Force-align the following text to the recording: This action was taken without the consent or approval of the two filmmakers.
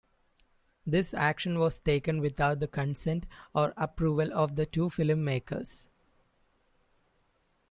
This 0.83 1.13
action 1.13 1.59
was 1.59 1.77
taken 1.77 2.21
without 2.21 2.59
the 2.59 2.67
consent 2.67 3.27
or 3.53 3.71
approval 3.77 4.33
of 4.33 4.55
the 4.55 4.65
two 4.65 4.89
filmmakers. 4.89 5.89